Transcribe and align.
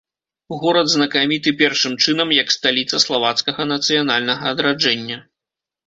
Горад 0.61 0.87
знакаміты 0.93 1.53
першым 1.61 1.93
чынам 2.05 2.35
як 2.41 2.47
сталіца 2.57 3.03
славацкага 3.07 3.71
нацыянальнага 3.77 4.43
адраджэння. 4.57 5.17